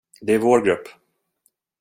[0.21, 0.87] Det är vår grupp.